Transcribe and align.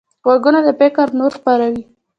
غوږونه 0.25 0.59
د 0.67 0.69
فکر 0.79 1.07
نور 1.19 1.31
خپروي 1.37 1.81